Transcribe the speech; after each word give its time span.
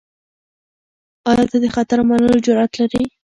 آیا 1.29 1.45
ته 1.51 1.57
د 1.63 1.65
خطر 1.75 1.99
منلو 2.09 2.43
جرئت 2.45 2.71
لرې؟ 2.79 3.03